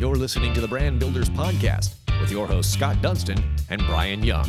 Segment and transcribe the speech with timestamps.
[0.00, 3.36] You're listening to the Brand Builders Podcast with your hosts Scott Dunstan
[3.68, 4.48] and Brian Young.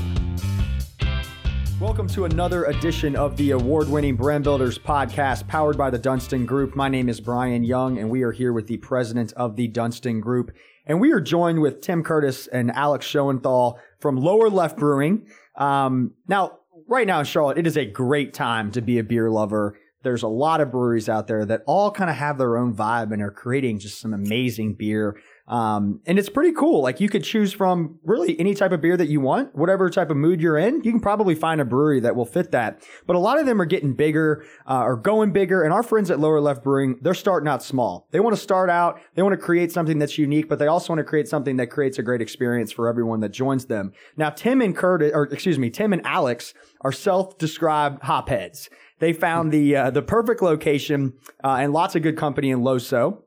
[1.77, 6.45] Welcome to another edition of the award winning Brand Builders podcast powered by the Dunstan
[6.45, 6.77] Group.
[6.77, 10.21] My name is Brian Young, and we are here with the president of the Dunstan
[10.21, 10.55] Group.
[10.85, 15.27] And we are joined with Tim Curtis and Alex Schoenthal from Lower Left Brewing.
[15.57, 19.29] Um, now, right now in Charlotte, it is a great time to be a beer
[19.29, 19.77] lover.
[20.03, 23.11] There's a lot of breweries out there that all kind of have their own vibe
[23.11, 25.19] and are creating just some amazing beer.
[25.47, 26.81] Um, and it's pretty cool.
[26.81, 30.09] Like you could choose from really any type of beer that you want, whatever type
[30.09, 30.75] of mood you're in.
[30.83, 32.83] You can probably find a brewery that will fit that.
[33.05, 35.63] But a lot of them are getting bigger, uh, or going bigger.
[35.63, 38.07] And our friends at Lower Left Brewing, they're starting out small.
[38.11, 39.01] They want to start out.
[39.15, 41.67] They want to create something that's unique, but they also want to create something that
[41.67, 43.91] creates a great experience for everyone that joins them.
[44.15, 48.69] Now, Tim and Curtis, or excuse me, Tim and Alex are self-described hopheads.
[48.99, 51.13] They found the uh, the perfect location
[51.43, 53.23] uh, and lots of good company in Loso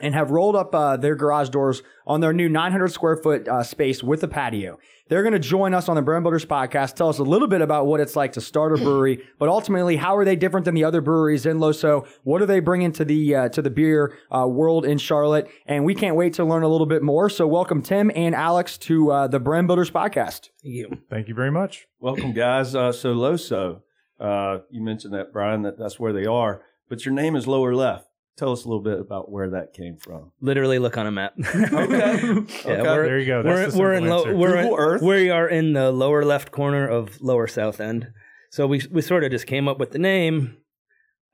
[0.00, 3.62] and have rolled up uh, their garage doors on their new 900 square foot uh,
[3.62, 4.78] space with a patio.
[5.08, 7.62] They're going to join us on the Brand Builders podcast, tell us a little bit
[7.62, 10.74] about what it's like to start a brewery, but ultimately, how are they different than
[10.74, 12.06] the other breweries in Loso?
[12.24, 15.48] What are they bringing to the uh, to the beer uh, world in Charlotte?
[15.66, 17.30] And we can't wait to learn a little bit more.
[17.30, 20.50] So, welcome Tim and Alex to uh, the Brand Builders podcast.
[20.62, 20.98] Thank you.
[21.08, 21.86] Thank you very much.
[22.00, 22.74] Welcome, guys.
[22.74, 23.80] Uh, so Loso,
[24.20, 27.74] uh, you mentioned that, Brian, that that's where they are, but your name is Lower
[27.74, 28.07] Left.
[28.38, 30.30] Tell us a little bit about where that came from.
[30.40, 31.34] Literally look on a map.
[31.44, 32.22] Okay.
[32.22, 32.82] Yeah, Okay.
[32.82, 33.42] we're, There you go.
[33.42, 34.36] We're, we're in simple low, answer.
[34.36, 35.02] we're Google in, Earth.
[35.02, 38.12] we are in the lower left corner of lower south end.
[38.50, 40.56] So we we sort of just came up with the name.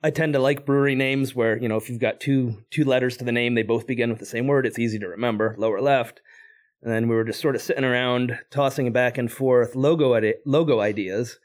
[0.02, 3.16] I tend to like brewery names where you know if you've got two two letters
[3.18, 4.66] to the name, they both begin with the same word.
[4.66, 5.54] It's easy to remember.
[5.58, 6.20] Lower left.
[6.82, 10.34] And then we were just sort of sitting around tossing back and forth logo ide-
[10.44, 11.38] logo ideas.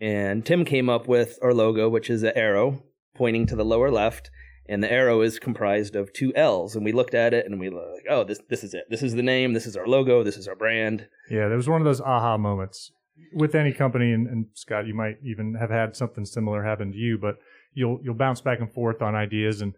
[0.00, 2.82] And Tim came up with our logo, which is an arrow
[3.14, 4.30] pointing to the lower left,
[4.66, 6.76] and the arrow is comprised of two L's.
[6.76, 8.84] And we looked at it and we were like, oh, this this is it.
[8.88, 9.52] This is the name.
[9.52, 10.22] This is our logo.
[10.22, 11.08] This is our brand.
[11.30, 12.92] Yeah, there was one of those aha moments
[13.32, 16.98] with any company, and, and Scott, you might even have had something similar happen to
[16.98, 17.18] you.
[17.18, 17.38] But
[17.72, 19.74] you'll you'll bounce back and forth on ideas, and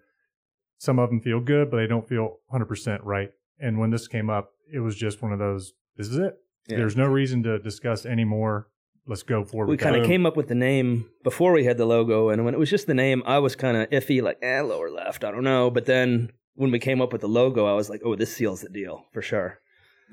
[0.78, 3.30] some of them feel good, but they don't feel 100 percent right.
[3.58, 5.72] And when this came up, it was just one of those.
[5.96, 6.38] This is it.
[6.68, 6.78] Yeah.
[6.78, 8.68] There's no reason to discuss anymore.
[9.06, 9.68] Let's go forward.
[9.68, 12.54] We kind of came up with the name before we had the logo, and when
[12.54, 15.32] it was just the name, I was kind of iffy, like, eh, lower left, I
[15.32, 15.70] don't know.
[15.70, 18.60] But then when we came up with the logo, I was like, oh, this seals
[18.60, 19.58] the deal for sure.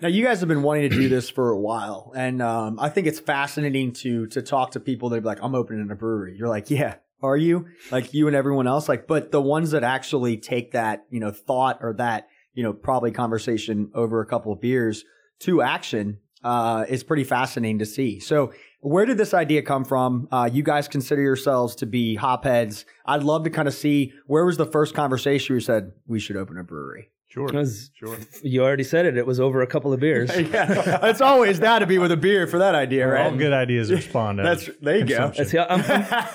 [0.02, 2.90] Now, you guys have been wanting to do this for a while, and um, I
[2.90, 6.38] think it's fascinating to to talk to people that are like, "I'm opening a brewery."
[6.38, 9.84] You're like, "Yeah, are you?" Like you and everyone else, like, but the ones that
[9.84, 14.54] actually take that, you know, thought or that, you know, probably conversation over a couple
[14.54, 15.04] of beers
[15.40, 18.22] to action uh, is pretty fascinating to see.
[18.22, 20.28] So, where did this idea come from?
[20.32, 22.86] Uh, you guys consider yourselves to be hopheads.
[23.06, 26.20] I'd love to kind of see where was the first conversation where you said we
[26.20, 27.10] should open a brewery.
[27.28, 27.46] Sure.
[27.46, 28.18] Because Sure.
[28.42, 30.32] you already said it, it was over a couple of beers.
[30.36, 33.26] yeah, it's always that to be with a beer for that idea, right?
[33.28, 34.40] All good ideas respond.
[34.40, 35.32] That's as there you go.
[35.38, 35.84] That's, yeah, I'm,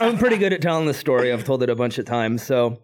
[0.12, 1.33] I'm pretty good at telling this story.
[1.33, 2.44] I've told it a bunch of times.
[2.44, 2.81] So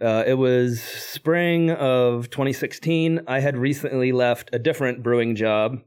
[0.00, 3.24] uh, it was spring of 2016.
[3.26, 5.80] I had recently left a different brewing job.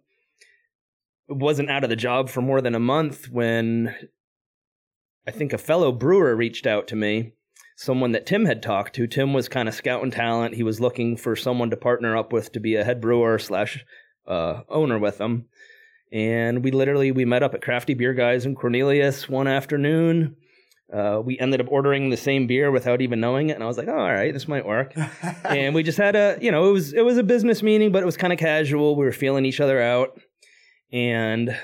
[1.28, 3.95] Wasn't out of the job for more than a month when
[5.28, 7.34] I think a fellow brewer reached out to me.
[7.75, 9.07] Someone that Tim had talked to.
[9.07, 10.56] Tim was kind of scouting talent.
[10.56, 13.83] He was looking for someone to partner up with to be a head brewer slash
[14.28, 15.45] uh, owner with him
[16.13, 20.35] and we literally we met up at crafty beer guys in cornelius one afternoon
[20.94, 23.78] uh, we ended up ordering the same beer without even knowing it and i was
[23.78, 24.94] like oh, all right this might work
[25.44, 28.03] and we just had a you know it was it was a business meeting but
[28.03, 30.19] it was kind of casual we were feeling each other out
[30.94, 31.58] and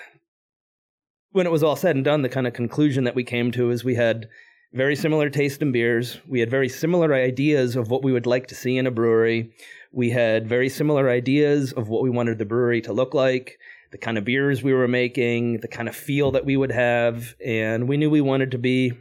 [1.32, 3.70] when it was all said and done the kind of conclusion that we came to
[3.70, 4.28] is we had
[4.74, 8.48] very similar taste in beers we had very similar ideas of what we would like
[8.48, 9.52] to see in a brewery
[9.94, 13.58] we had very similar ideas of what we wanted the brewery to look like
[13.92, 17.36] the kind of beers we were making, the kind of feel that we would have,
[17.44, 18.94] and we knew we wanted to be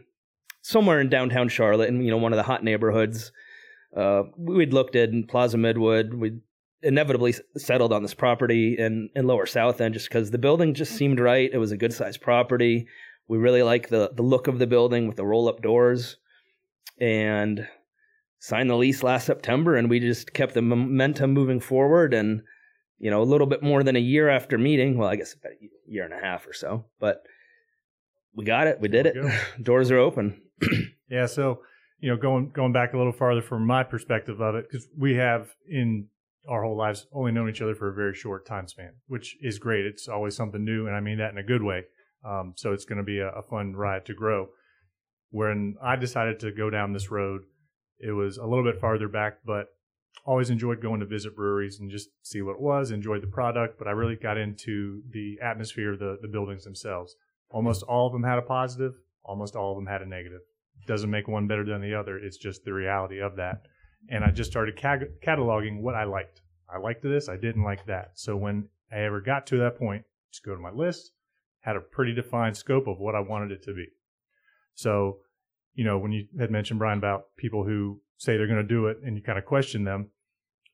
[0.62, 3.32] somewhere in downtown Charlotte, in you know one of the hot neighborhoods.
[3.96, 6.14] Uh, we'd looked at Plaza Midwood.
[6.14, 6.40] We
[6.82, 10.92] inevitably settled on this property in in Lower South End just because the building just
[10.92, 10.98] mm-hmm.
[10.98, 11.50] seemed right.
[11.52, 12.86] It was a good sized property.
[13.28, 16.16] We really liked the the look of the building with the roll up doors,
[17.00, 17.66] and
[18.40, 22.42] signed the lease last September, and we just kept the momentum moving forward and
[22.98, 24.98] you know, a little bit more than a year after meeting.
[24.98, 27.22] Well, I guess about a year and a half or so, but
[28.34, 28.80] we got it.
[28.80, 29.14] We did it.
[29.14, 29.30] go.
[29.62, 30.40] Doors are open.
[31.08, 31.60] Yeah, so
[32.00, 35.14] you know, going going back a little farther from my perspective of it, because we
[35.14, 36.08] have in
[36.48, 39.58] our whole lives only known each other for a very short time span, which is
[39.58, 39.86] great.
[39.86, 41.84] It's always something new, and I mean that in a good way.
[42.24, 44.48] Um, so it's going to be a, a fun ride to grow.
[45.30, 47.42] When I decided to go down this road,
[48.00, 49.66] it was a little bit farther back, but
[50.24, 53.78] always enjoyed going to visit breweries and just see what it was, enjoyed the product,
[53.78, 57.14] but I really got into the atmosphere of the, the buildings themselves.
[57.50, 60.40] Almost all of them had a positive, almost all of them had a negative.
[60.86, 62.18] Doesn't make one better than the other.
[62.18, 63.62] It's just the reality of that.
[64.08, 66.40] And I just started ca- cataloging what I liked.
[66.72, 68.12] I liked this, I didn't like that.
[68.14, 71.12] So when I ever got to that point, just go to my list,
[71.60, 73.86] had a pretty defined scope of what I wanted it to be.
[74.74, 75.18] So,
[75.74, 78.86] you know, when you had mentioned, Brian, about people who say they're going to do
[78.86, 80.10] it and you kind of question them,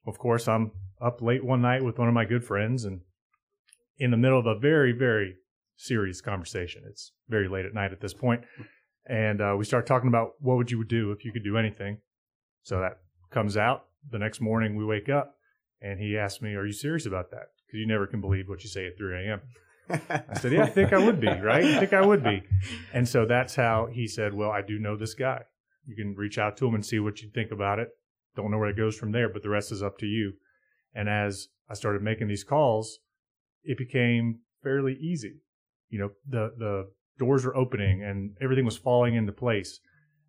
[0.05, 3.01] of course, I'm up late one night with one of my good friends and
[3.97, 5.35] in the middle of a very, very
[5.77, 6.83] serious conversation.
[6.87, 8.43] It's very late at night at this point.
[9.07, 11.99] And uh, we start talking about what would you do if you could do anything.
[12.63, 12.99] So that
[13.35, 13.85] comes out.
[14.09, 15.35] The next morning we wake up
[15.81, 17.49] and he asked me, Are you serious about that?
[17.67, 19.41] Because you never can believe what you say at 3 a.m.
[20.09, 21.65] I said, Yeah, I think I would be, right?
[21.65, 22.41] I think I would be.
[22.93, 25.41] And so that's how he said, Well, I do know this guy.
[25.85, 27.89] You can reach out to him and see what you think about it.
[28.35, 30.33] Don't know where it goes from there, but the rest is up to you.
[30.95, 32.99] And as I started making these calls,
[33.63, 35.41] it became fairly easy.
[35.89, 36.89] You know, the the
[37.19, 39.79] doors were opening and everything was falling into place.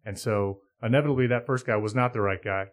[0.05, 2.67] And so inevitably that first guy was not the right guy,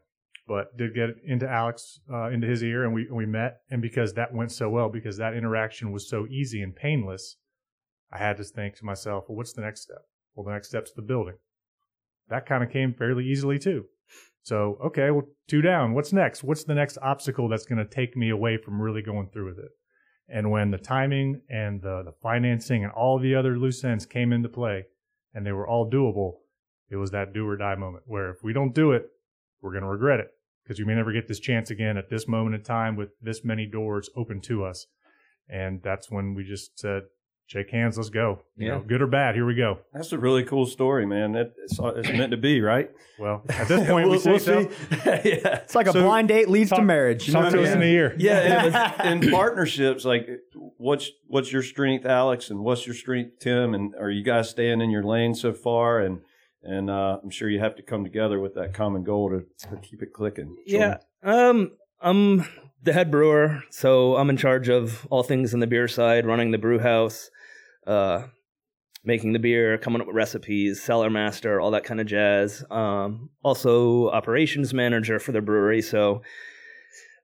[0.48, 3.62] but did get into Alex uh, into his ear and we we met.
[3.70, 7.38] And because that went so well, because that interaction was so easy and painless,
[8.12, 10.02] I had to think to myself, well, what's the next step?
[10.36, 11.36] Well, the next step's the building.
[12.30, 13.86] That kind of came fairly easily too.
[14.42, 15.94] So, okay, well, two down.
[15.94, 16.44] What's next?
[16.44, 19.60] What's the next obstacle that's going to take me away from really going through with
[19.60, 19.72] it?
[20.28, 24.34] And when the timing and the, the financing and all the other loose ends came
[24.34, 24.86] into play
[25.34, 26.40] and they were all doable,
[26.90, 29.08] it was that do or die moment where if we don't do it,
[29.62, 30.33] we're going to regret it
[30.64, 33.44] because we may never get this chance again at this moment in time with this
[33.44, 34.88] many doors open to us.
[35.50, 37.04] And that's when we just said,
[37.48, 38.40] shake hands, let's go.
[38.56, 38.74] You Yeah.
[38.76, 39.80] know, good or bad, here we go.
[39.94, 41.36] That's a really cool story, man.
[41.36, 42.90] It, it's, uh, it's meant to be, right?
[43.20, 44.70] Well, at this point, we We'll- say we'll so.
[44.70, 44.70] see.
[45.06, 45.60] yeah.
[45.64, 47.28] It's like a So- blind date leads to marriage.
[47.28, 47.92] You know Talk what to I us in a mean?
[47.94, 48.16] year.
[48.18, 50.30] Yeah, it was, in partnerships, like
[50.78, 54.80] what's what's your strength, Alex, and what's your strength, Tim, and are you guys staying
[54.80, 56.00] in your lane so far?
[56.00, 56.22] And
[56.64, 59.78] and uh, I'm sure you have to come together with that common goal to, to
[59.78, 60.56] keep it clicking.
[60.66, 60.98] Yeah.
[61.22, 61.72] Um,
[62.02, 62.46] I'm
[62.82, 66.52] the head brewer, so I'm in charge of all things in the beer side, running
[66.52, 67.30] the brew house,
[67.88, 68.24] uh,
[69.06, 72.64] making the beer, coming up with recipes, cellar master, all that kind of jazz.
[72.70, 76.22] Um, also operations manager for the brewery, so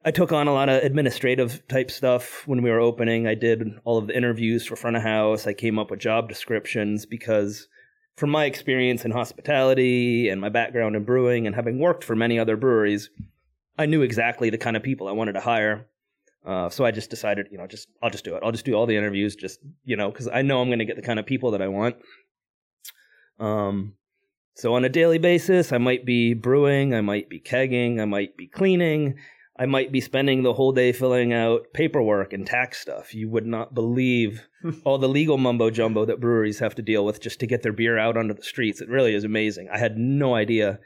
[0.03, 3.27] I took on a lot of administrative type stuff when we were opening.
[3.27, 5.45] I did all of the interviews for front of house.
[5.45, 7.67] I came up with job descriptions because
[8.19, 12.37] from my experience in hospitality and my background in brewing and having worked for many
[12.37, 13.09] other breweries,
[13.77, 15.87] I knew exactly the kind of people I wanted to hire.
[16.45, 18.43] Uh, so I just decided, you know, just I'll just do it.
[18.43, 20.85] I'll just do all the interviews, just you know, because I know I'm going to
[20.85, 21.95] get the kind of people that I want.
[23.39, 23.93] Um,
[24.55, 28.35] so on a daily basis, I might be brewing, I might be kegging, I might
[28.35, 29.15] be cleaning,
[29.59, 33.13] I might be spending the whole day filling out paperwork and tax stuff.
[33.13, 34.47] You would not believe
[34.85, 37.73] all the legal mumbo jumbo that breweries have to deal with just to get their
[37.73, 38.79] beer out onto the streets.
[38.79, 39.67] It really is amazing.
[39.71, 40.79] I had no idea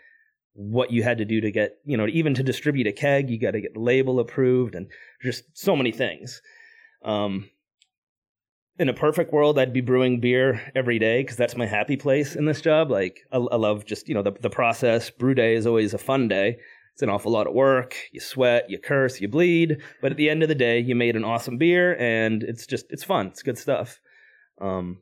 [0.53, 3.39] what you had to do to get, you know, even to distribute a keg, you
[3.39, 4.87] got to get the label approved and
[5.21, 6.41] just so many things.
[7.05, 7.51] Um,
[8.79, 12.35] in a perfect world, I'd be brewing beer every day because that's my happy place
[12.35, 12.89] in this job.
[12.89, 15.11] Like, I, I love just, you know, the, the process.
[15.11, 16.57] Brew day is always a fun day.
[16.93, 17.95] It's an awful lot of work.
[18.11, 19.77] You sweat, you curse, you bleed.
[20.01, 22.85] But at the end of the day, you made an awesome beer and it's just,
[22.89, 23.27] it's fun.
[23.27, 23.99] It's good stuff.
[24.61, 25.01] Um,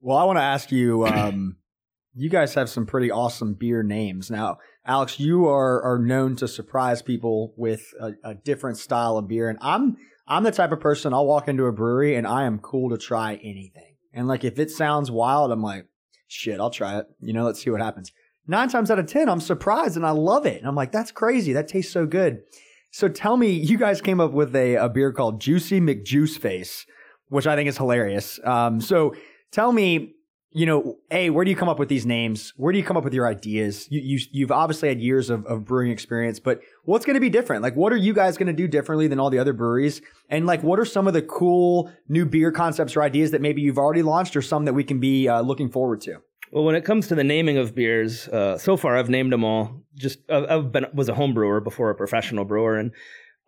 [0.00, 1.06] Well, I want to ask you.
[1.06, 1.56] Um,
[2.14, 4.30] you guys have some pretty awesome beer names.
[4.30, 9.28] Now, Alex, you are are known to surprise people with a, a different style of
[9.28, 12.44] beer, and I'm I'm the type of person I'll walk into a brewery and I
[12.44, 13.96] am cool to try anything.
[14.12, 15.86] And like if it sounds wild, I'm like,
[16.28, 17.06] shit, I'll try it.
[17.20, 18.12] You know, let's see what happens.
[18.46, 20.58] Nine times out of ten, I'm surprised and I love it.
[20.58, 21.52] And I'm like, that's crazy.
[21.52, 22.42] That tastes so good.
[22.90, 26.86] So tell me, you guys came up with a, a beer called Juicy McJuice Face,
[27.28, 28.40] which I think is hilarious.
[28.44, 29.14] Um, so
[29.52, 30.16] tell me,
[30.52, 32.52] you know, a where do you come up with these names?
[32.56, 33.86] Where do you come up with your ideas?
[33.88, 37.30] You, you you've obviously had years of, of brewing experience, but what's going to be
[37.30, 37.62] different?
[37.62, 40.02] Like, what are you guys going to do differently than all the other breweries?
[40.28, 43.62] And like, what are some of the cool new beer concepts or ideas that maybe
[43.62, 46.16] you've already launched, or some that we can be uh, looking forward to?
[46.52, 49.44] Well, when it comes to the naming of beers, uh, so far I've named them
[49.44, 49.82] all.
[49.94, 52.92] Just I've been was a home brewer before a professional brewer, and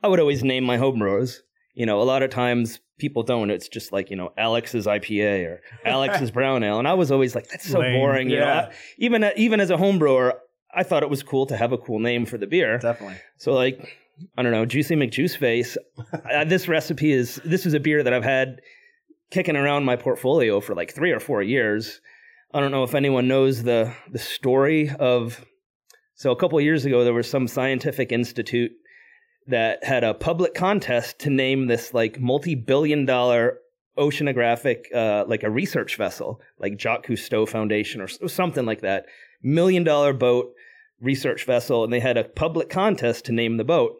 [0.03, 1.43] I would always name my home brewers.
[1.75, 3.51] You know, a lot of times people don't.
[3.51, 7.35] It's just like you know Alex's IPA or Alex's Brown Ale, and I was always
[7.35, 7.95] like, that's so Lame.
[7.99, 8.31] boring.
[8.31, 10.39] You know, I- even even as a home brewer,
[10.75, 12.79] I thought it was cool to have a cool name for the beer.
[12.79, 13.17] Definitely.
[13.39, 13.97] So like
[14.39, 15.77] I don't know, Juicy McJuice Face.
[16.33, 18.61] uh, this recipe is this is a beer that I've had
[19.31, 22.01] kicking around my portfolio for like three or four years.
[22.55, 25.45] I don't know if anyone knows the the story of.
[26.15, 28.71] So a couple of years ago, there was some scientific institute
[29.47, 33.59] that had a public contest to name this like multi-billion dollar
[33.99, 39.07] oceanographic uh, like a research vessel like Jacques Cousteau Foundation or something like that
[39.43, 40.53] million dollar boat
[41.01, 43.97] research vessel and they had a public contest to name the boat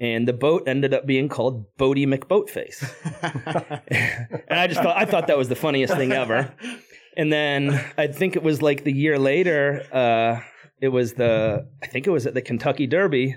[0.00, 2.90] and the boat ended up being called Boaty McBoatface.
[4.48, 6.54] and I just thought I thought that was the funniest thing ever.
[7.16, 10.40] And then I think it was like the year later, uh,
[10.80, 13.36] it was the I think it was at the Kentucky Derby.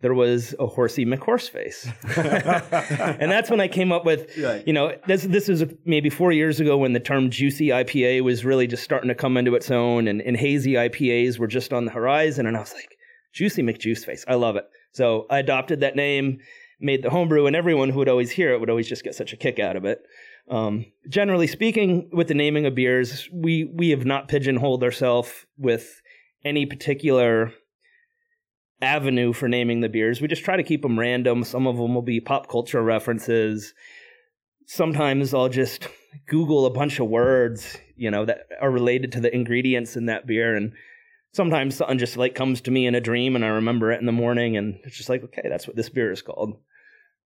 [0.00, 1.86] There was a horsey McHorseface,
[3.18, 6.60] and that's when I came up with, you know, this this was maybe four years
[6.60, 10.06] ago when the term juicy IPA was really just starting to come into its own,
[10.06, 12.98] and, and hazy IPAs were just on the horizon, and I was like,
[13.32, 14.68] juicy McJuiceface, I love it.
[14.92, 16.38] So I adopted that name,
[16.80, 19.32] made the homebrew, and everyone who would always hear it would always just get such
[19.32, 20.02] a kick out of it.
[20.50, 26.02] Um, generally speaking, with the naming of beers, we we have not pigeonholed ourselves with
[26.44, 27.52] any particular
[28.82, 30.20] avenue for naming the beers.
[30.20, 31.44] We just try to keep them random.
[31.44, 33.72] Some of them will be pop culture references.
[34.66, 35.88] Sometimes I'll just
[36.26, 40.26] Google a bunch of words, you know, that are related to the ingredients in that
[40.26, 40.72] beer and
[41.32, 44.06] sometimes something just like comes to me in a dream and I remember it in
[44.06, 46.58] the morning and it's just like, okay, that's what this beer is called.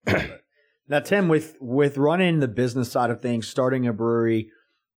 [0.89, 4.51] now, Tim, with with running the business side of things, starting a brewery,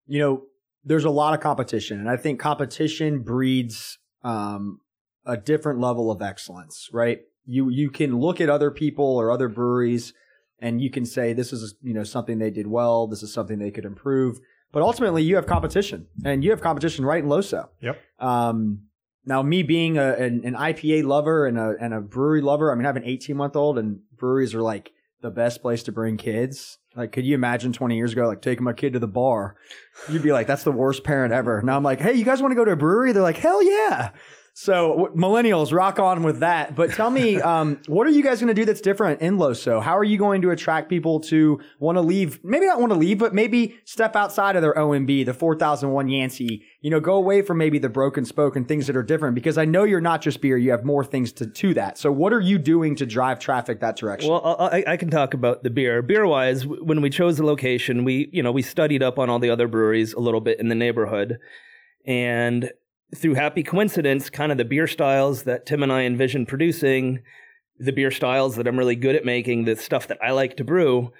[0.07, 0.43] you know,
[0.86, 4.79] there's a lot of competition, and I think competition breeds um,
[5.25, 7.19] a different level of excellence, right?
[7.45, 10.13] You you can look at other people or other breweries,
[10.60, 13.60] and you can say this is you know something they did well, this is something
[13.60, 14.39] they could improve.
[14.71, 17.67] But ultimately, you have competition, and you have competition right in Loso.
[17.81, 18.00] Yep.
[18.19, 18.83] Um,
[19.25, 22.75] now, me being a, an, an, IPA lover and a, and a brewery lover, I
[22.75, 25.92] mean, I have an 18 month old and breweries are like the best place to
[25.92, 26.78] bring kids.
[26.96, 29.56] Like, could you imagine 20 years ago, like taking my kid to the bar?
[30.10, 31.62] You'd be like, that's the worst parent ever.
[31.62, 33.12] Now I'm like, hey, you guys want to go to a brewery?
[33.12, 34.12] They're like, hell yeah.
[34.53, 36.75] So millennials rock on with that.
[36.75, 39.81] But tell me, um, what are you guys going to do that's different in Loso?
[39.81, 42.43] How are you going to attract people to want to leave?
[42.43, 46.63] Maybe not want to leave, but maybe step outside of their OMB, the 4001 Yancey.
[46.81, 49.36] You know, go away from maybe the broken spoke and things that are different.
[49.36, 51.98] Because I know you're not just beer; you have more things to to that.
[51.98, 54.29] So, what are you doing to drive traffic that direction?
[54.29, 56.01] Well, I, I can talk about the beer.
[56.01, 59.39] Beer wise, when we chose the location, we you know we studied up on all
[59.39, 61.38] the other breweries a little bit in the neighborhood,
[62.05, 62.72] and
[63.15, 67.22] through happy coincidence, kind of the beer styles that Tim and I envisioned producing,
[67.80, 70.63] the beer styles that I'm really good at making, the stuff that I like to
[70.63, 71.12] brew,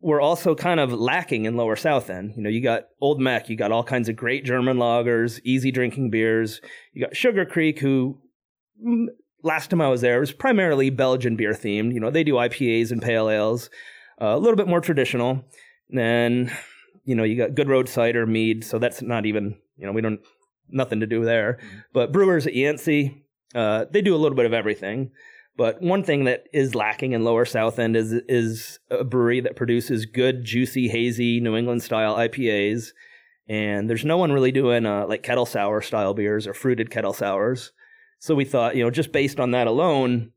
[0.00, 2.34] were also kind of lacking in Lower South End.
[2.36, 5.70] You know, you got Old Meck, you got all kinds of great German lagers, easy
[5.70, 6.60] drinking beers.
[6.92, 8.18] You got Sugar Creek, who
[8.86, 9.06] mm,
[9.42, 11.94] last time I was there was primarily Belgian beer themed.
[11.94, 13.70] You know, they do IPAs and pale ales,
[14.20, 15.42] uh, a little bit more traditional.
[15.90, 16.54] then,
[17.04, 18.64] you know, you got Good Road cider, mead.
[18.64, 20.20] So that's not even, you know, we don't
[20.68, 21.54] nothing to do there.
[21.54, 21.78] Mm-hmm.
[21.92, 25.10] But brewers at Yancey, uh, they do a little bit of everything.
[25.56, 29.56] But one thing that is lacking in Lower South End is is a brewery that
[29.56, 32.88] produces good, juicy, hazy New England style IPAs.
[33.48, 37.12] And there's no one really doing uh, like kettle sour style beers or fruited kettle
[37.12, 37.72] sours.
[38.18, 40.32] So we thought, you know, just based on that alone,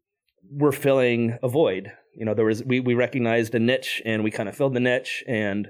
[0.52, 1.92] we're filling a void.
[2.16, 4.80] You know, there was we we recognized a niche and we kind of filled the
[4.80, 5.70] niche and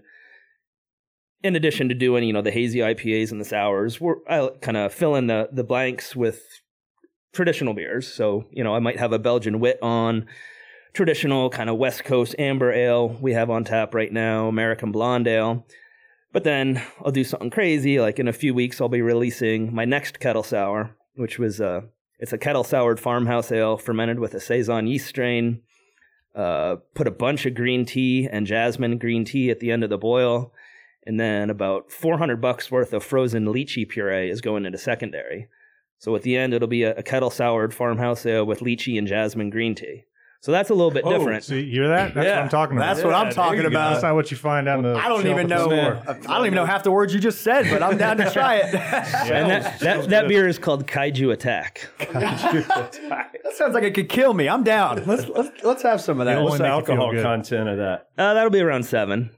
[1.43, 4.77] in addition to doing you know the hazy IPAs and the sours, we're I kind
[4.77, 6.41] of fill in the the blanks with
[7.33, 8.11] traditional beers.
[8.11, 10.25] So you know I might have a Belgian wit on
[10.93, 15.27] traditional kind of West Coast amber ale we have on tap right now, American blonde
[15.27, 15.65] ale.
[16.33, 17.99] But then I'll do something crazy.
[17.99, 21.69] Like in a few weeks, I'll be releasing my next kettle sour, which was a
[21.69, 21.81] uh,
[22.19, 25.61] it's a kettle soured farmhouse ale fermented with a saison yeast strain.
[26.35, 29.89] Uh, put a bunch of green tea and jasmine green tea at the end of
[29.89, 30.51] the boil
[31.07, 35.47] and then about 400 bucks worth of frozen lychee puree is going into secondary.
[35.99, 39.07] So at the end, it'll be a, a kettle soured farmhouse ale with lychee and
[39.07, 40.03] jasmine green tea.
[40.39, 41.43] So that's a little bit oh, different.
[41.43, 42.13] See, you hear that?
[42.13, 42.95] That's yeah, what I'm talking about.
[42.95, 43.91] That's what I'm talking about.
[43.91, 44.93] That's not what you find on the.
[44.93, 45.71] I don't even know.
[46.07, 48.57] I don't even know half the words you just said, but I'm down to try
[48.57, 48.65] it.
[48.75, 51.89] and that, that, that, beer is called Kaiju Attack.
[51.99, 53.37] Kaiju Attack.
[53.43, 54.47] that sounds like it could kill me.
[54.47, 55.03] I'm down.
[55.05, 56.41] Let's let's, let's have some of that.
[56.41, 58.09] What's the alcohol content of that?
[58.17, 59.31] Uh, that'll be around seven.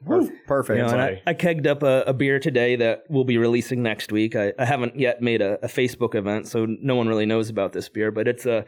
[0.47, 0.77] Perfect.
[0.77, 4.11] You know, I, I, kegged up a, a, beer today that we'll be releasing next
[4.11, 4.37] week.
[4.37, 7.73] I, I haven't yet made a, a Facebook event, so no one really knows about
[7.73, 8.63] this beer, but it's a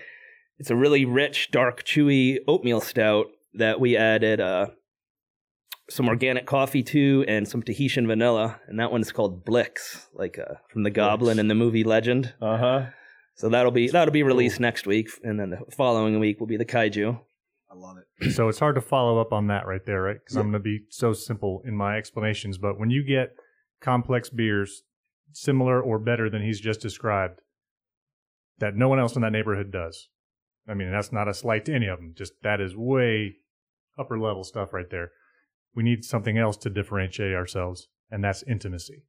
[0.61, 4.67] it's a really rich, dark, chewy oatmeal stout that we added uh,
[5.89, 10.53] some organic coffee to and some Tahitian vanilla, and that one's called Blix, like uh,
[10.71, 12.35] from the Goblin in the movie Legend.
[12.39, 12.85] Uh huh.
[13.33, 14.61] So that'll be that'll be released cool.
[14.61, 17.19] next week, and then the following week will be the Kaiju.
[17.71, 18.31] I love it.
[18.35, 20.19] So it's hard to follow up on that right there, right?
[20.23, 20.41] Because yeah.
[20.41, 22.59] I'm going to be so simple in my explanations.
[22.59, 23.31] But when you get
[23.81, 24.83] complex beers
[25.31, 27.41] similar or better than he's just described,
[28.59, 30.07] that no one else in that neighborhood does,
[30.67, 32.13] I mean, that's not a slight to any of them.
[32.15, 33.37] Just that is way
[33.97, 35.11] upper level stuff right there.
[35.75, 39.05] We need something else to differentiate ourselves, and that's intimacy.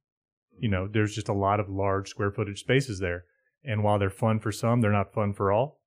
[0.57, 3.25] You know, there's just a lot of large square footage spaces there.
[3.63, 5.79] And while they're fun for some, they're not fun for all.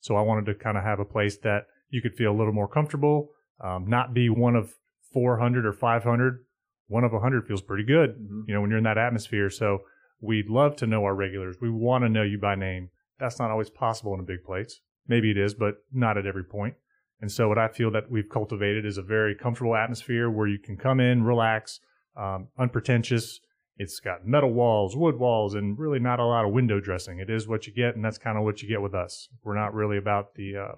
[0.00, 2.52] So I wanted to kind of have a place that you could feel a little
[2.52, 4.74] more comfortable, um, not be one of
[5.12, 6.38] 400 or 500.
[6.86, 8.40] One of 100 feels pretty good, Mm-hmm.
[8.48, 9.50] you know, when you're in that atmosphere.
[9.50, 9.80] So
[10.20, 11.56] we'd love to know our regulars.
[11.60, 12.90] We want to know you by name.
[13.18, 14.80] That's not always possible in a big place.
[15.06, 16.74] Maybe it is, but not at every point.
[17.20, 20.58] And so what I feel that we've cultivated is a very comfortable atmosphere where you
[20.58, 21.80] can come in, relax,
[22.16, 23.40] um, unpretentious.
[23.76, 27.18] It's got metal walls, wood walls, and really not a lot of window dressing.
[27.18, 29.28] It is what you get, and that's kind of what you get with us.
[29.42, 30.74] We're not really about the uh,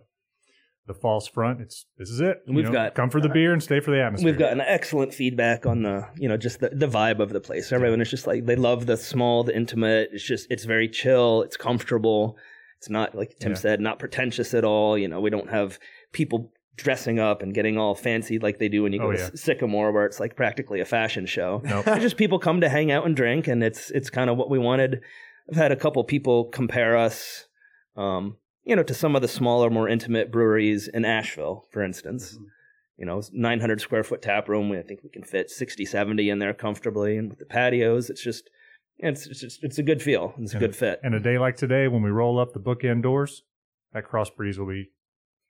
[0.86, 1.60] the false front.
[1.60, 2.42] It's this is it.
[2.46, 4.30] And we've know, got- come for the beer and stay for the atmosphere.
[4.30, 7.72] We've gotten excellent feedback on the, you know, just the, the vibe of the place.
[7.72, 10.10] Everyone is just like they love the small, the intimate.
[10.12, 11.42] It's just it's very chill.
[11.42, 12.36] It's comfortable.
[12.86, 13.56] It's not like Tim Yeah.
[13.58, 14.96] said, not pretentious at all.
[14.96, 15.80] You know, we don't have
[16.12, 19.18] people dressing up and getting all fancy like they do when you go Oh, to
[19.18, 19.30] yeah.
[19.34, 21.62] Sycamore, where it's like practically a fashion show.
[21.64, 21.84] Nope.
[21.88, 24.50] It's just people come to hang out and drink, and it's it's kind of what
[24.50, 25.00] we wanted.
[25.50, 27.46] I've had a couple people compare us,
[27.96, 32.38] um, you know, to some of the smaller, more intimate breweries in Asheville, for instance.
[32.98, 34.70] You know, 900 square foot tap room.
[34.70, 38.22] I think we can fit 60, 70 in there comfortably, and with the patios, it's
[38.22, 38.48] just
[38.98, 40.34] it's it's just, it's a good feel.
[40.38, 41.00] It's a And- good fit.
[41.02, 43.42] And a day like today, when we roll up the bookend doors,
[43.92, 44.90] that cross breeze will be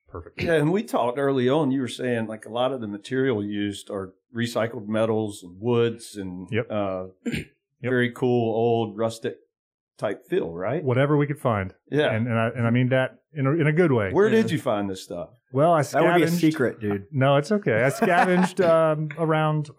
[0.08, 0.42] perfect.
[0.42, 1.70] Yeah, and we talked early on.
[1.70, 6.16] You were saying like a lot of the material used are recycled metals and woods
[6.16, 6.66] and Yep.
[6.70, 7.06] uh,
[7.82, 9.36] very cool old rustic
[9.98, 10.82] type feel, right?
[10.84, 11.72] Whatever we could find.
[11.90, 12.12] Yeah.
[12.12, 14.10] And and I, and I mean that in a, in a good way.
[14.12, 15.30] Where did you find this stuff?
[15.52, 16.06] Well, I scavenged.
[16.06, 16.32] That scavenged.
[16.34, 17.06] would be a secret, dude.
[17.12, 17.82] No, it's okay.
[17.82, 19.70] I scavenged um, around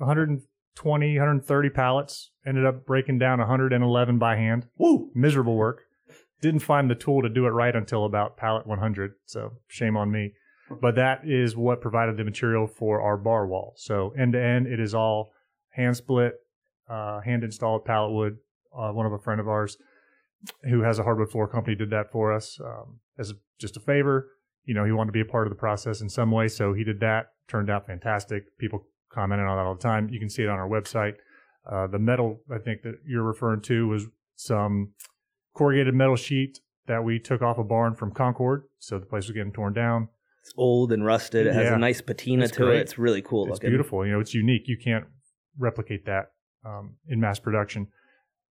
[0.83, 2.31] 120, 130 pallets.
[2.45, 4.67] Ended up breaking down 111 by hand.
[4.77, 5.11] Woo!
[5.13, 5.83] Miserable work.
[6.41, 9.13] Didn't find the tool to do it right until about pallet 100.
[9.25, 10.33] So shame on me.
[10.81, 13.73] But that is what provided the material for our bar wall.
[13.77, 15.31] So end to end, it is all
[15.69, 16.33] hand split,
[16.89, 18.37] uh, hand installed pallet wood.
[18.77, 19.77] Uh, one of a friend of ours
[20.69, 23.79] who has a hardwood floor company did that for us um, as a, just a
[23.79, 24.29] favor.
[24.65, 26.73] You know, he wanted to be a part of the process in some way, so
[26.73, 27.27] he did that.
[27.47, 28.57] Turned out fantastic.
[28.57, 30.09] People commented on that all the time.
[30.09, 31.13] You can see it on our website.
[31.69, 34.93] Uh, the metal, I think that you're referring to, was some
[35.53, 38.63] corrugated metal sheet that we took off a barn from Concord.
[38.79, 40.07] So the place was getting torn down.
[40.41, 41.45] It's old and rusted.
[41.47, 42.77] It has a nice patina It's to great.
[42.77, 42.81] it.
[42.81, 43.69] It's really cool it's looking.
[43.71, 44.05] beautiful.
[44.05, 44.63] You know, it's unique.
[44.67, 45.05] You can't
[45.57, 46.31] replicate that
[46.65, 47.87] um, in mass production.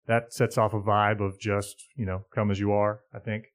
[0.06, 3.00] That sets off a vibe of just you know, come as you are.
[3.14, 3.46] I think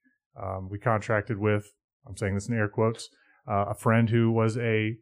[0.42, 1.72] um, we contracted with.
[2.08, 3.10] I'm saying this in air quotes.
[3.48, 4.96] Uh, a friend who was a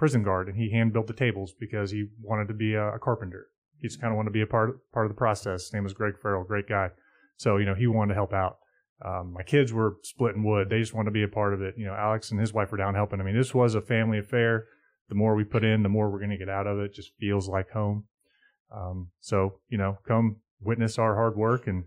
[0.00, 2.98] prison guard, and he hand built the tables because he wanted to be a, a
[2.98, 3.48] carpenter.
[3.82, 5.64] He just kind of wanted to be a part part of the process.
[5.64, 6.88] His name was Greg Farrell, great guy.
[7.36, 8.56] So you know, he wanted to help out.
[9.04, 10.70] Um, my kids were splitting wood.
[10.70, 11.74] They just wanted to be a part of it.
[11.76, 13.20] You know, Alex and his wife were down helping.
[13.20, 14.66] I mean, this was a family affair.
[15.10, 16.94] The more we put in, the more we're going to get out of it.
[16.94, 18.04] Just feels like home.
[18.74, 21.84] Um, so, you know, come witness our hard work and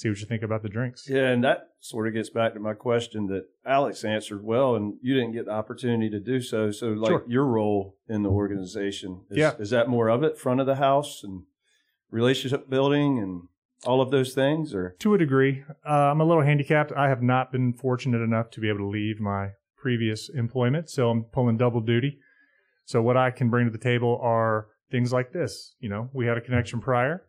[0.00, 1.06] see what you think about the drinks.
[1.08, 4.94] Yeah, and that sort of gets back to my question that Alex answered well, and
[5.02, 6.70] you didn't get the opportunity to do so.
[6.70, 7.24] So, like Sure.
[7.28, 9.52] your role in the organization, is, Yeah.
[9.58, 11.42] is that more of it, front of the house and
[12.10, 13.42] relationship building and
[13.84, 16.92] all of those things, or To a degree, uh, I'm a little handicapped.
[16.92, 21.10] I have not been fortunate enough to be able to leave my previous employment, so
[21.10, 22.18] I'm pulling double duty.
[22.86, 25.74] So what I can bring to the table are things like this.
[25.78, 27.24] You know, we had a connection prior.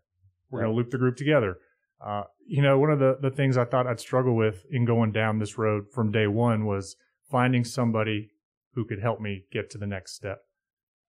[0.49, 1.57] We're going to loop the group together.
[2.05, 5.11] Uh, you know, one of the, the things I thought I'd struggle with in going
[5.11, 6.95] down this road from day one was
[7.29, 8.31] finding somebody
[8.73, 10.39] who could help me get to the next step.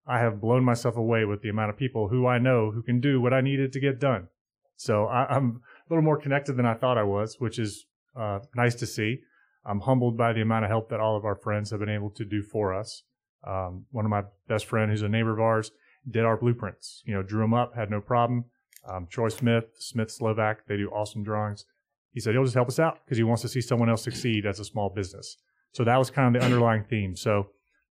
[0.06, 3.00] I have blown myself away with the amount of people who I know who can
[3.00, 4.28] do what I needed to get done.
[4.76, 8.40] So I, I'm a little more connected than I thought I was, which is uh,
[8.56, 9.20] nice to see.
[9.64, 12.10] I'm humbled by the amount of help that all of our friends have been able
[12.10, 13.04] to do for us.
[13.46, 15.70] Um, one of my best friend, who's a neighbor of ours,
[16.10, 17.02] did our blueprints.
[17.04, 18.46] You know, drew them up, had no problem.
[18.88, 21.64] Um, Troy Smith, Smith Slovak, they do awesome drawings.
[22.12, 24.44] He said he'll just help us out because he wants to see someone else succeed
[24.44, 25.36] as a small business.
[25.72, 27.16] So that was kind of the underlying theme.
[27.16, 27.48] So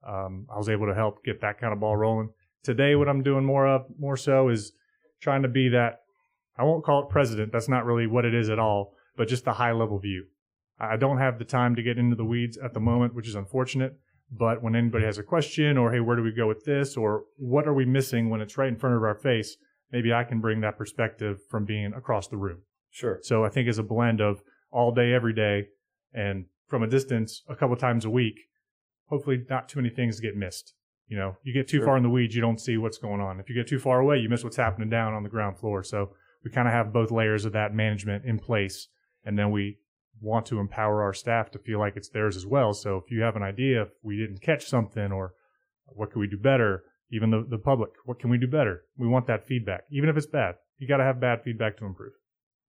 [0.07, 2.29] um, I was able to help get that kind of ball rolling.
[2.63, 4.73] Today, what I'm doing more of, more so, is
[5.19, 6.01] trying to be that.
[6.57, 7.51] I won't call it president.
[7.51, 10.25] That's not really what it is at all, but just the high level view.
[10.79, 13.35] I don't have the time to get into the weeds at the moment, which is
[13.35, 13.97] unfortunate.
[14.31, 17.23] But when anybody has a question, or hey, where do we go with this, or
[17.37, 19.57] what are we missing when it's right in front of our face,
[19.91, 22.59] maybe I can bring that perspective from being across the room.
[22.89, 25.67] sure, So I think as a blend of all day, every day,
[26.13, 28.39] and from a distance, a couple times a week,
[29.07, 30.73] hopefully not too many things get missed.
[31.07, 31.85] You know, you get too Sure.
[31.87, 33.39] far in the weeds, you don't see what's going on.
[33.39, 35.83] If you get too far away, you miss what's happening down on the ground floor.
[35.83, 38.87] So we kind of have both layers of that management in place,
[39.25, 39.77] and then we
[40.21, 42.73] want to empower our staff to feel like it's theirs as well.
[42.73, 45.33] So if you have an idea, if we didn't catch something or
[45.87, 48.83] what can we do better, even the, the public, what can we do better?
[48.97, 50.55] We want that feedback, even if it's bad.
[50.77, 52.13] You got to have bad feedback to improve.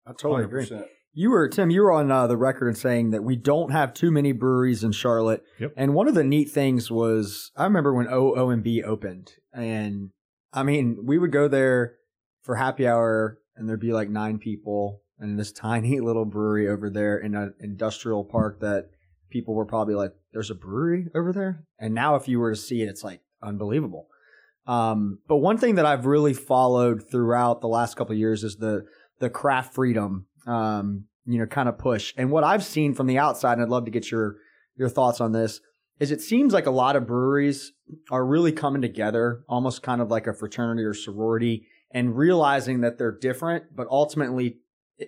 [0.07, 0.67] I totally agree.
[0.67, 0.87] 100%.
[1.15, 1.71] You were Tim.
[1.71, 4.83] You were on uh, the record in saying that we don't have too many breweries
[4.83, 5.45] in Charlotte.
[5.59, 5.75] Yep.
[5.77, 10.11] And one of the neat things was I remember when OMB opened, and
[10.55, 11.97] I mean we would go there
[12.41, 16.89] for happy hour, and there'd be like nine people in this tiny little brewery over
[16.89, 18.89] there in an industrial park that
[19.29, 22.57] people were probably like, "There's a brewery over there." And now, if you were to
[22.57, 24.09] see it, it's like unbelievable.
[24.67, 28.57] Um, but one thing that I've really followed throughout the last couple of years is
[28.57, 28.85] the
[29.19, 32.13] the craft freedom, um, you know, kind of push.
[32.17, 34.37] And what I've seen from the outside, and I'd love to get your
[34.77, 35.61] your thoughts on this,
[35.99, 37.73] is it seems like a lot of breweries
[38.11, 42.99] are really coming together, almost kind of like a fraternity or sorority, and realizing that
[42.99, 44.59] they're different, but ultimately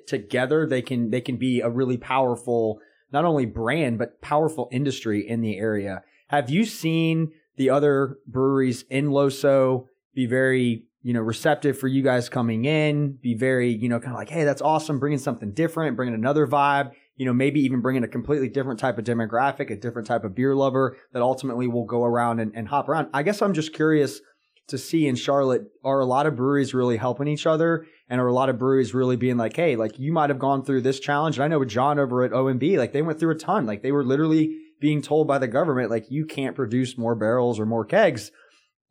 [0.06, 2.80] together they can they can be a really powerful
[3.12, 6.02] not only brand but powerful industry in the area.
[6.28, 12.02] Have you seen the other breweries in Loso be very you know receptive for you
[12.02, 13.12] guys coming in?
[13.12, 16.46] Be very you know kind of like hey that's awesome, bringing something different, bringing another
[16.46, 16.92] vibe.
[17.16, 20.34] You know maybe even bringing a completely different type of demographic, a different type of
[20.34, 23.08] beer lover that ultimately will go around and, and hop around.
[23.14, 24.20] I guess I'm just curious
[24.66, 28.26] to see in Charlotte are a lot of breweries really helping each other and are
[28.26, 31.00] a lot of breweries really being like, hey, like you might have gone through this
[31.00, 31.36] challenge.
[31.36, 33.66] And I know with John over at OMB, like they went through a ton.
[33.66, 37.58] Like they were literally being told by the government, like you can't produce more barrels
[37.58, 38.30] or more kegs.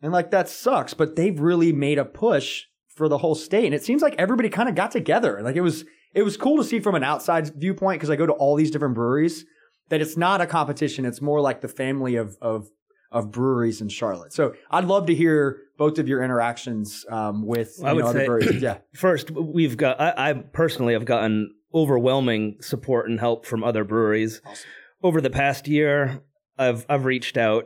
[0.01, 3.65] And like that sucks, but they've really made a push for the whole state.
[3.65, 5.39] And it seems like everybody kind of got together.
[5.43, 8.25] Like it was it was cool to see from an outside viewpoint because I go
[8.25, 9.45] to all these different breweries
[9.89, 11.05] that it's not a competition.
[11.05, 12.71] It's more like the family of of
[13.11, 14.33] of breweries in Charlotte.
[14.33, 18.09] So I'd love to hear both of your interactions um, with you I would know,
[18.09, 18.61] other say- breweries.
[18.63, 18.79] Yeah.
[18.95, 24.41] First, we've got, I, I personally have gotten overwhelming support and help from other breweries.
[24.43, 24.69] Awesome.
[25.03, 26.21] Over the past year,
[26.57, 27.65] I've, I've reached out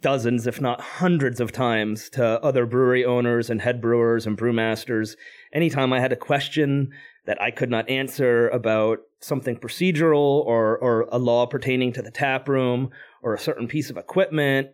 [0.00, 5.16] dozens, if not hundreds of times to other brewery owners and head brewers and brewmasters.
[5.52, 6.92] Anytime I had a question
[7.26, 12.10] that I could not answer about something procedural or, or a law pertaining to the
[12.10, 12.90] tap room
[13.22, 14.68] or a certain piece of equipment,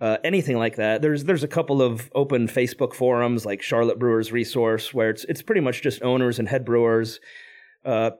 [0.00, 1.00] uh, anything like that.
[1.00, 5.40] There's there's a couple of open Facebook forums like Charlotte Brewers Resource where it's it's
[5.40, 7.20] pretty much just owners and head brewers.
[7.84, 8.10] Uh,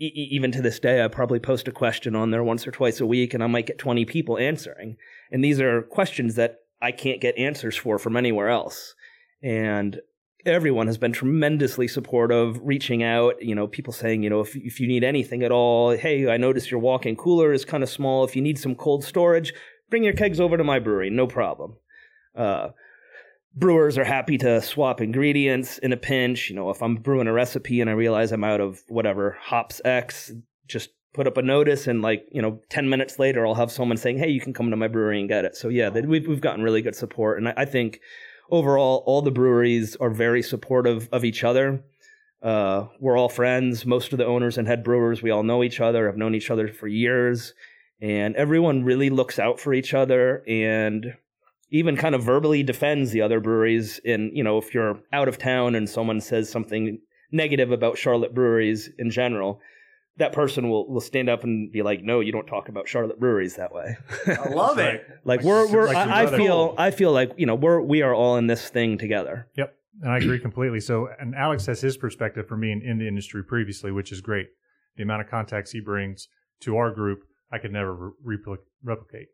[0.00, 3.00] e- even to this day, I probably post a question on there once or twice
[3.00, 4.96] a week, and I might get 20 people answering.
[5.30, 8.94] And these are questions that I can't get answers for from anywhere else.
[9.42, 10.00] And
[10.46, 13.42] everyone has been tremendously supportive, reaching out.
[13.42, 16.36] You know, people saying, you know, if if you need anything at all, hey, I
[16.36, 18.24] noticed your walk-in cooler is kind of small.
[18.24, 19.52] If you need some cold storage,
[19.90, 21.76] bring your kegs over to my brewery, no problem.
[22.34, 22.68] Uh,
[23.54, 26.50] brewers are happy to swap ingredients in a pinch.
[26.50, 29.80] You know, if I'm brewing a recipe and I realize I'm out of whatever hops
[29.84, 30.32] X,
[30.66, 33.96] just put up a notice and like you know 10 minutes later i'll have someone
[33.96, 35.56] saying hey you can come to my brewery and get it.
[35.56, 37.38] So yeah we've, we've gotten really good support.
[37.38, 38.00] And I, I think
[38.50, 41.82] overall all the breweries are very supportive of each other.
[42.42, 43.84] Uh, we're all friends.
[43.84, 46.50] Most of the owners and head brewers we all know each other have known each
[46.50, 47.54] other for years.
[48.00, 50.42] And everyone really looks out for each other.
[50.48, 51.16] And
[51.70, 55.38] even kind of verbally defends the other breweries in you know if you're out of
[55.38, 56.98] town and someone says something
[57.32, 59.60] negative about charlotte breweries in general
[60.16, 63.18] that person will, will stand up and be like, "No, you don't talk about Charlotte
[63.18, 65.06] breweries that way." I love it.
[65.24, 66.36] like we're we're Like I, I brother.
[66.36, 69.46] feel I feel like you know we're we are all in this thing together.
[69.56, 70.80] Yep, and I agree completely.
[70.80, 74.48] So, and Alex has his perspective from being in the industry previously, which is great.
[74.96, 76.28] The amount of contacts he brings
[76.62, 78.36] to our group, I could never re-
[78.82, 79.28] replicate.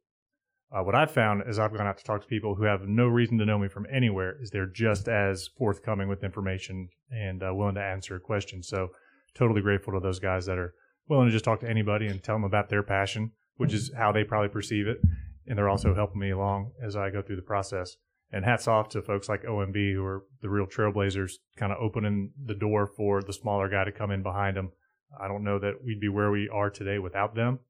[0.72, 3.06] Uh, what I've found as I've gone out to talk to people who have no
[3.06, 7.54] reason to know me from anywhere is they're just as forthcoming with information and uh,
[7.54, 8.68] willing to answer questions.
[8.68, 8.88] So,
[9.34, 10.74] totally grateful to those guys that are
[11.08, 14.10] willing to just talk to anybody and tell them about their passion, which is how
[14.10, 14.98] they probably perceive it.
[15.46, 17.96] And they're also helping me along as I go through the process.
[18.32, 22.32] And hats off to folks like OMB who are the real trailblazers, kind of opening
[22.44, 24.72] the door for the smaller guy to come in behind them.
[25.20, 27.60] I don't know that we'd be where we are today without them.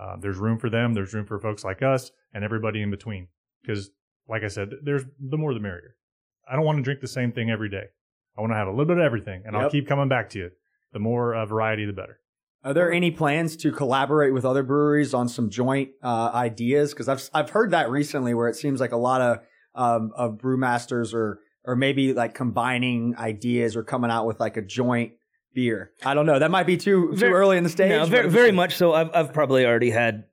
[0.00, 0.94] Uh, there's room for them.
[0.94, 3.28] There's room for folks like us and everybody in between.
[3.62, 3.90] Because,
[4.28, 5.96] like I said, there's the more the merrier.
[6.50, 7.86] I don't want to drink the same thing every day.
[8.36, 10.38] I want to have a little bit of everything, and I'll keep coming back to
[10.38, 10.50] you.
[10.92, 12.20] The more uh, variety, the better.
[12.64, 16.92] Are there any plans to collaborate with other breweries on some joint uh, ideas?
[16.92, 19.38] Because I've I've heard that recently, where it seems like a lot of
[19.74, 24.62] um, of brewmasters are or maybe like combining ideas or coming out with like a
[24.62, 25.12] joint
[25.54, 25.90] beer.
[26.04, 26.38] I don't know.
[26.38, 27.90] That might be too too Very- early in the stage.
[27.90, 28.92] No, very, very much so.
[28.92, 30.24] I've I've probably already had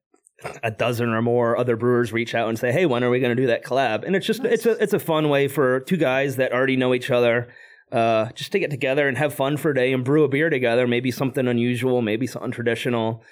[0.63, 3.35] a dozen or more other brewers reach out and say, "Hey, when are we going
[3.35, 5.97] to do that collab?" And it's just it's a it's a fun way for two
[5.97, 7.47] guys that already know each other.
[7.91, 10.49] uh, just to get together and have fun for a day and brew a beer
[10.49, 10.87] together.
[10.87, 13.23] Maybe something unusual, maybe something traditional.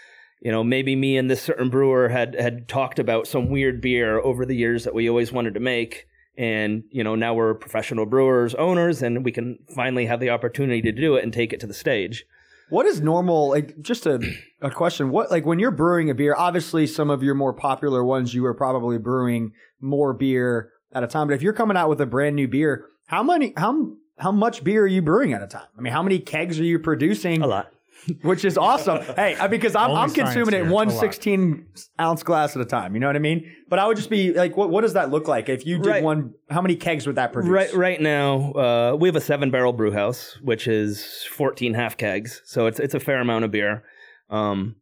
[0.42, 4.20] You know, maybe me and this certain brewer had had talked about some weird beer
[4.20, 6.06] over the years that we always wanted to make.
[6.36, 10.82] And, you know, now we're professional brewers, owners, and we can finally have the opportunity
[10.82, 12.26] to do it and take it to the stage.
[12.70, 13.50] What is normal?
[13.50, 14.20] Like, just a,
[14.62, 15.12] a question.
[15.12, 18.46] What, like, when you're brewing a beer, obviously some of your more popular ones, you
[18.46, 21.28] are probably brewing more beer at a time.
[21.28, 24.64] But if you're coming out with a brand new beer, how many, how, how much
[24.64, 25.68] beer are you brewing at a time?
[25.78, 27.42] I mean, how many kegs are you producing?
[27.44, 27.73] A lot.
[28.22, 29.02] which is awesome.
[29.16, 31.66] hey, because I'm, I'm consuming it one 16
[32.00, 32.94] ounce glass at a time.
[32.94, 33.52] You know what I mean?
[33.70, 35.50] But I would just be like, what, what does that look like?
[35.50, 36.04] If you did Right.
[36.04, 37.52] one, how many kegs would that produce?
[37.52, 41.98] Right, right now, uh, we have a seven barrel brew house, which is 14 half
[41.98, 42.42] kegs.
[42.46, 43.84] So it's, it's a fair amount of beer.
[44.30, 44.76] Um,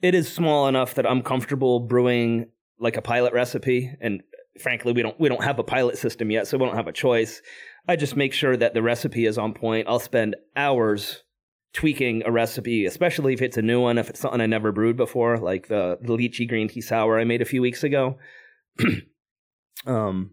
[0.00, 2.46] it is small enough that I'm comfortable brewing
[2.78, 3.94] like a pilot recipe.
[4.00, 4.22] And
[4.60, 6.92] frankly, we don't, we don't have a pilot system yet, so we don't have a
[6.92, 7.40] choice.
[7.88, 9.88] I just make sure that the recipe is on point.
[9.88, 11.22] I'll spend hours
[11.72, 14.96] tweaking a recipe, especially if it's a new one, if it's something I never brewed
[14.96, 18.18] before, like the, the lychee green tea sour I made a few weeks ago.
[19.86, 20.32] um,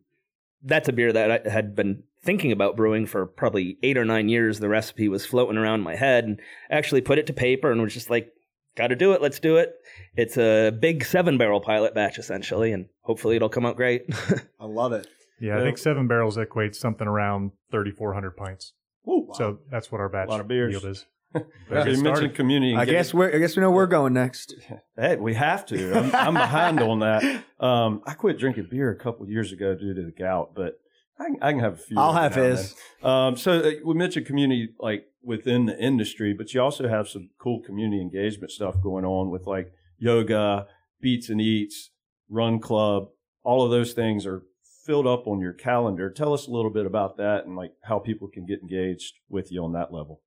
[0.63, 4.27] that's a beer that I had been thinking about brewing for probably eight or nine
[4.29, 4.59] years.
[4.59, 7.93] The recipe was floating around my head and actually put it to paper and was
[7.93, 8.33] just like,
[8.75, 9.21] got to do it.
[9.21, 9.73] Let's do it.
[10.15, 14.03] It's a big seven barrel pilot batch essentially, and hopefully it'll come out great.
[14.59, 15.07] I love it.
[15.39, 18.73] Yeah, I think seven barrels equates something around 3,400 pints.
[19.05, 20.71] So So that's what our batch lot of beers.
[20.71, 21.05] yield is.
[21.33, 22.75] So you mentioned community.
[22.75, 24.55] I guess we're, I guess we know where we're going next.
[24.95, 25.93] Hey, we have to.
[25.97, 27.43] I'm, I'm behind on that.
[27.59, 30.79] Um, I quit drinking beer a couple of years ago due to the gout, but
[31.19, 31.99] I can, I can have a few.
[31.99, 32.75] I'll have now his.
[33.03, 37.31] Um, so uh, we mentioned community like within the industry, but you also have some
[37.37, 40.67] cool community engagement stuff going on with like yoga,
[41.01, 41.89] beats and eats,
[42.29, 43.09] run club.
[43.43, 44.43] All of those things are
[44.85, 46.09] filled up on your calendar.
[46.09, 49.51] Tell us a little bit about that and like how people can get engaged with
[49.51, 50.21] you on that level.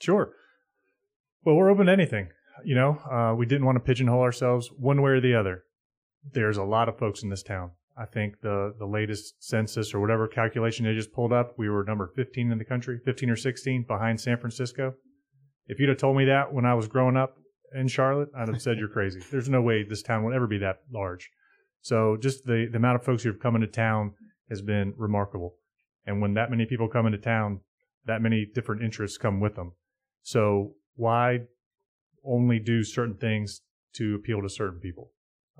[0.00, 0.32] Sure.
[1.44, 2.28] Well, we're open to anything.
[2.64, 5.64] You know, uh, we didn't want to pigeonhole ourselves one way or the other.
[6.32, 7.72] There's a lot of folks in this town.
[7.98, 11.84] I think the the latest census or whatever calculation they just pulled up, we were
[11.84, 14.94] number 15 in the country, 15 or 16 behind San Francisco.
[15.66, 17.36] If you'd have told me that when I was growing up
[17.74, 19.20] in Charlotte, I'd have said you're crazy.
[19.30, 21.30] There's no way this town will ever be that large.
[21.80, 24.14] So just the, the amount of folks who have come into town
[24.50, 25.54] has been remarkable.
[26.06, 27.60] And when that many people come into town,
[28.06, 29.72] that many different interests come with them.
[30.26, 31.42] So why
[32.24, 33.60] only do certain things
[33.94, 35.12] to appeal to certain people?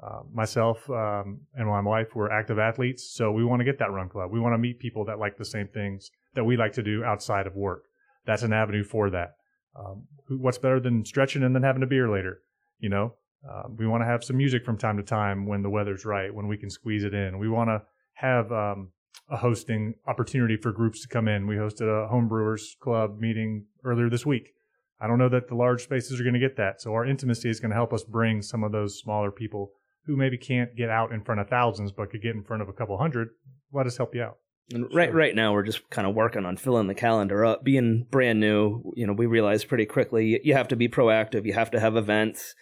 [0.03, 3.93] Uh, myself um, and my wife were active athletes, so we want to get that
[3.93, 4.33] run club.
[4.33, 7.05] We want to meet people that like the same things that we like to do
[7.05, 7.85] outside of work.
[8.27, 9.37] That's an avenue for that.
[9.79, 12.41] Um, who, what's better than stretching and then having a beer later?
[12.81, 13.15] You know,
[13.49, 16.35] uh, we want to have some music from time to time when the weather's right,
[16.35, 17.39] when we can squeeze it in.
[17.39, 17.83] We want to
[18.15, 18.91] have um,
[19.31, 21.47] a hosting opportunity for groups to come in.
[21.47, 24.53] We hosted a homebrewers club meeting earlier this week.
[25.01, 26.81] I don't know that the large spaces are going to get that.
[26.81, 29.73] So our intimacy is going to help us bring some of those smaller people
[30.07, 32.69] who maybe can't get out in front of thousands, but could get in front of
[32.69, 33.31] a couple hundred.
[33.73, 34.39] Let us help you out.
[34.73, 37.63] And right right now we're just kind of working on filling the calendar up.
[37.63, 41.45] Being brand new, you know, we realized pretty quickly you have to be proactive.
[41.45, 42.55] You have to have events.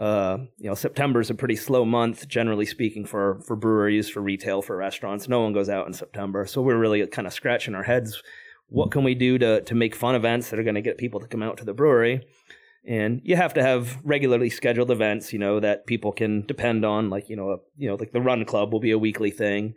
[0.00, 4.22] Uh, you know, September is a pretty slow month, generally speaking, for for breweries, for
[4.22, 5.28] retail, for restaurants.
[5.28, 8.22] No one goes out in September, so we're really kind of scratching our heads.
[8.68, 11.20] What can we do to to make fun events that are going to get people
[11.20, 12.26] to come out to the brewery?
[12.88, 17.10] And you have to have regularly scheduled events, you know, that people can depend on.
[17.10, 19.74] Like you know, a, you know, like the Run Club will be a weekly thing.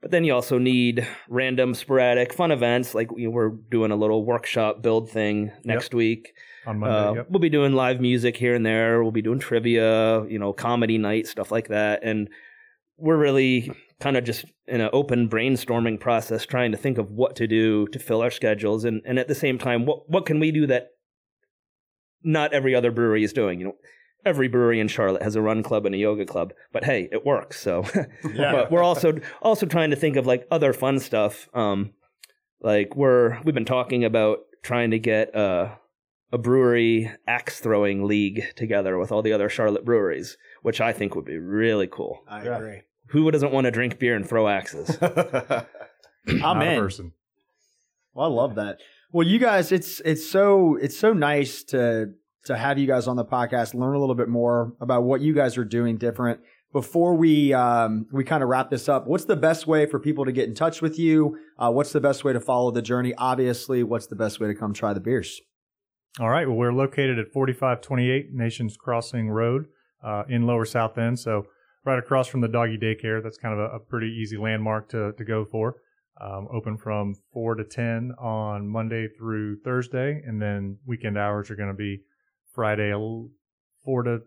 [0.00, 2.94] But then you also need random, sporadic, fun events.
[2.94, 6.32] Like you know, we're doing a little workshop build thing next week.
[6.66, 7.26] On Monday, Uh, yep.
[7.30, 9.02] We'll be doing live music here and there.
[9.02, 12.00] We'll be doing trivia, you know, comedy night, stuff like that.
[12.02, 12.28] And
[12.98, 17.36] we're really kind of just in an open brainstorming process, trying to think of what
[17.36, 20.40] to do to fill our schedules, and and at the same time, what what can
[20.40, 20.88] we do that
[22.22, 23.60] not every other brewery is doing?
[23.60, 23.76] You know,
[24.24, 27.24] every brewery in Charlotte has a run club and a yoga club, but hey, it
[27.24, 27.60] works.
[27.60, 27.84] So,
[28.36, 31.48] but we're also also trying to think of like other fun stuff.
[31.54, 31.92] Um,
[32.60, 35.68] like we're we've been talking about trying to get uh
[36.32, 41.14] a brewery axe throwing league together with all the other Charlotte breweries, which I think
[41.14, 42.22] would be really cool.
[42.28, 42.56] I Yeah.
[42.56, 42.82] agree.
[43.10, 44.98] Who doesn't want to drink beer and throw axes?
[45.02, 46.80] I'm Not a in.
[46.80, 47.12] person.
[48.14, 48.78] Well, I love that.
[49.12, 52.12] Well, you guys, it's it's so it's so nice to
[52.46, 55.32] to have you guys on the podcast, learn a little bit more about what you
[55.34, 56.40] guys are doing different.
[56.72, 60.24] Before we um, we kind of wrap this up, what's the best way for people
[60.24, 61.38] to get in touch with you?
[61.58, 63.14] Uh, what's the best way to follow the journey?
[63.16, 65.40] Obviously, what's the best way to come try the beers?
[66.18, 66.46] All right.
[66.46, 69.66] Well, we're located at 4528 Nations Crossing Road
[70.02, 71.18] uh, in Lower South End.
[71.18, 71.46] So,
[71.84, 73.22] right across from the doggy daycare.
[73.22, 75.76] That's kind of a, a pretty easy landmark to, to go for.
[76.20, 81.56] Um, open from 4 to 10 on Monday through Thursday, and then weekend hours are
[81.56, 82.00] going to be
[82.54, 82.92] Friday
[83.84, 84.22] 4 to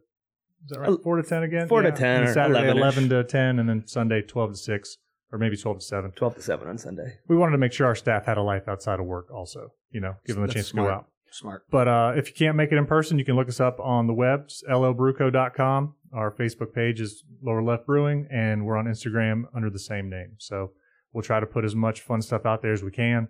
[0.65, 0.99] is that right?
[1.03, 1.67] 4 to 10 again?
[1.67, 2.77] 4 to 10 And Saturday 11-ish.
[2.77, 4.97] 11 to 10, and then Sunday 12 to 6,
[5.31, 6.11] or maybe 12 to 7.
[6.11, 7.17] 12 to 7 on Sunday.
[7.27, 10.01] We wanted to make sure our staff had a life outside of work also, you
[10.01, 11.07] know, give them a That's chance to go out.
[11.31, 11.65] Smart.
[11.69, 14.07] But uh, if you can't make it in person, you can look us up on
[14.07, 15.95] the web, it's lobruco.com.
[16.13, 20.33] Our Facebook page is Lower Left Brewing, and we're on Instagram under the same name.
[20.39, 20.71] So
[21.13, 23.27] we'll try to put as much fun stuff out there as we can.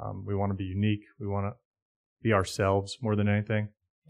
[0.00, 1.04] Um, we want to be unique.
[1.18, 1.56] We want to
[2.22, 3.68] be ourselves more than anything,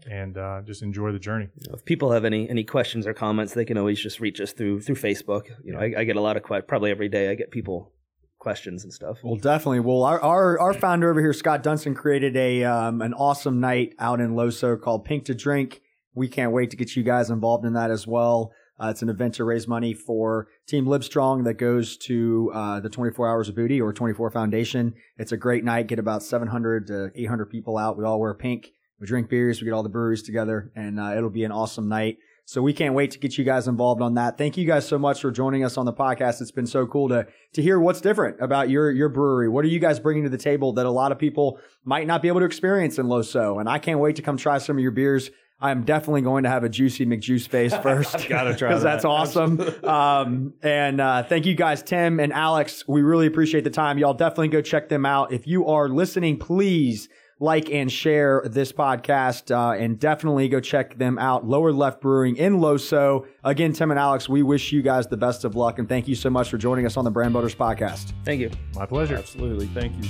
[0.09, 1.47] and uh, just enjoy the journey.
[1.55, 4.39] You know, if people have any any questions or comments, they can always just reach
[4.41, 5.43] us through through Facebook.
[5.63, 7.29] You know, I, I get a lot of probably every day.
[7.29, 7.93] I get people
[8.39, 9.19] questions and stuff.
[9.23, 9.81] Well, definitely.
[9.81, 13.93] Well, our, our, our founder over here, Scott Dunstan, created a um, an awesome night
[13.99, 15.81] out in Loso called Pink to Drink.
[16.15, 18.51] We can't wait to get you guys involved in that as well.
[18.81, 22.89] Uh, it's an event to raise money for Team Livestrong that goes to uh, the
[22.89, 24.93] 24 Hours of Booty or 24 Foundation.
[25.17, 25.87] It's a great night.
[25.87, 27.97] Get about 700 to 800 people out.
[27.97, 28.71] We all wear pink.
[28.99, 29.61] We drink beers.
[29.61, 32.17] We get all the breweries together, and uh, it'll be an awesome night.
[32.49, 34.39] So we can't wait to get you guys involved on that.
[34.39, 36.41] Thank you guys so much for joining us on the podcast.
[36.41, 39.47] It's been so cool to to hear what's different about your your brewery.
[39.47, 42.23] What are you guys bringing to the table that a lot of people might not
[42.23, 43.59] be able to experience in Loso?
[43.59, 45.29] And I can't wait to come try some of your beers.
[45.61, 48.27] I'm definitely going to have a juicy McJuice face first.
[48.27, 48.93] Gotta try because that.
[48.93, 49.61] that's awesome.
[49.83, 52.83] um, and uh, thank you guys, Tim and Alex.
[52.87, 53.99] We really appreciate the time.
[53.99, 55.31] Y'all definitely go check them out.
[55.31, 57.09] If you are listening, please
[57.39, 61.45] like and share this podcast, uh, and definitely go check them out.
[61.45, 63.25] Lower Left Brewing in Loso.
[63.43, 66.15] Again, Tim and Alex, we wish you guys the best of luck, and thank you
[66.15, 68.13] so much for joining us on the Brand Builders podcast.
[68.25, 68.51] Thank you.
[68.75, 69.15] My pleasure.
[69.15, 69.67] Absolutely.
[69.67, 70.09] Thank you.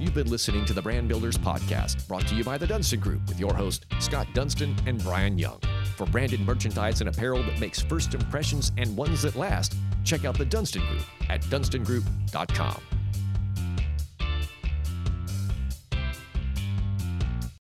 [0.00, 3.20] You've been listening to the Brand Builders Podcast, brought to you by the Dunstan Group
[3.28, 5.60] with your host, Scott Dunstan and Brian Young.
[5.94, 10.38] For branded merchandise and apparel that makes first impressions and ones that last, check out
[10.38, 12.80] the Dunstan Group at dunstangroup.com.